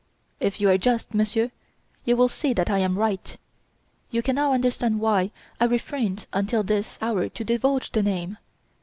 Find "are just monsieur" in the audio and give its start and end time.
0.71-1.51